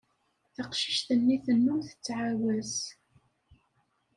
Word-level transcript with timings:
Taqcict-nni 0.55 1.37
tennum 1.45 1.79
tettɛawaz. 1.87 2.73